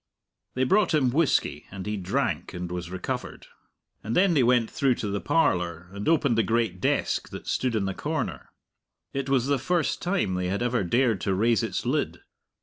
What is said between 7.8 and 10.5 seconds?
the corner. It was the first time they